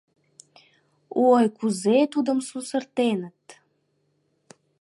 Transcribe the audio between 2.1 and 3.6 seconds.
тудым сусыртеныт!